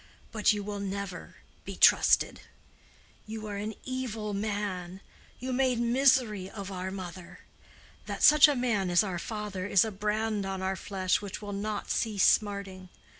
[0.31, 2.39] But you will never be trusted.
[3.27, 5.01] You are an evil man:
[5.37, 7.41] you made the misery of our mother.
[8.07, 11.53] That such a man is our father is a brand on our flesh which will
[11.53, 12.89] not cease smarting.